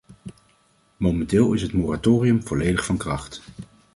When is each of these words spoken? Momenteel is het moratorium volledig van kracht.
Momenteel 0.97 1.53
is 1.53 1.61
het 1.61 1.73
moratorium 1.73 2.43
volledig 2.43 2.85
van 2.85 2.97
kracht. 2.97 3.41